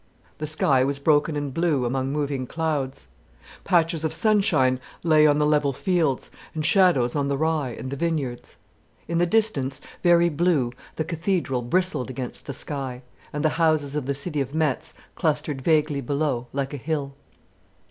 The 0.39 0.47
sky 0.47 0.83
was 0.83 0.97
broken 0.97 1.35
and 1.35 1.53
blue 1.53 1.85
among 1.85 2.11
moving 2.11 2.47
clouds. 2.47 3.07
Patches 3.63 4.03
of 4.03 4.13
sunshine 4.13 4.79
lay 5.03 5.27
on 5.27 5.37
the 5.37 5.45
level 5.45 5.73
fields, 5.73 6.31
and 6.55 6.65
shadows 6.65 7.15
on 7.15 7.27
the 7.27 7.37
rye 7.37 7.75
and 7.77 7.91
the 7.91 7.95
vineyards. 7.95 8.57
In 9.07 9.19
the 9.19 9.27
distance, 9.27 9.79
very 10.01 10.29
blue, 10.29 10.71
the 10.95 11.03
cathedral 11.03 11.61
bristled 11.61 12.09
against 12.09 12.45
the 12.47 12.53
sky, 12.55 13.03
and 13.31 13.45
the 13.45 13.49
houses 13.61 13.93
of 13.93 14.07
the 14.07 14.15
city 14.15 14.41
of 14.41 14.55
Metz 14.55 14.95
clustered 15.13 15.61
vaguely 15.61 16.01
below, 16.01 16.47
like 16.51 16.73
a 16.73 16.77
hill. 16.77 17.13